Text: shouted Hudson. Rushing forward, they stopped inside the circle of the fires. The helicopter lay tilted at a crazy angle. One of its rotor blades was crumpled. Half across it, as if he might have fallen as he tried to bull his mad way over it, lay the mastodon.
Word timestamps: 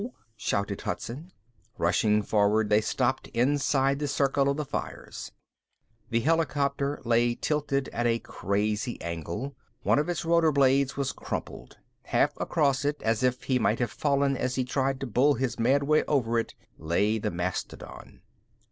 shouted 0.35 0.81
Hudson. 0.81 1.31
Rushing 1.77 2.23
forward, 2.23 2.69
they 2.71 2.81
stopped 2.81 3.27
inside 3.35 3.99
the 3.99 4.07
circle 4.07 4.49
of 4.49 4.57
the 4.57 4.65
fires. 4.65 5.31
The 6.09 6.21
helicopter 6.21 6.99
lay 7.05 7.35
tilted 7.35 7.87
at 7.89 8.07
a 8.07 8.17
crazy 8.17 8.99
angle. 8.99 9.55
One 9.83 9.99
of 9.99 10.09
its 10.09 10.25
rotor 10.25 10.51
blades 10.51 10.97
was 10.97 11.11
crumpled. 11.11 11.77
Half 12.05 12.31
across 12.39 12.83
it, 12.83 12.99
as 13.03 13.21
if 13.21 13.43
he 13.43 13.59
might 13.59 13.77
have 13.77 13.91
fallen 13.91 14.35
as 14.35 14.55
he 14.55 14.65
tried 14.65 14.99
to 15.01 15.05
bull 15.05 15.35
his 15.35 15.59
mad 15.59 15.83
way 15.83 16.03
over 16.05 16.39
it, 16.39 16.55
lay 16.79 17.19
the 17.19 17.29
mastodon. 17.29 18.21